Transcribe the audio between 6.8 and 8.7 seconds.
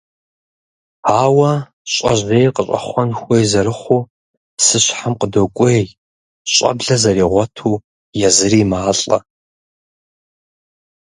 зэригъуэту езыри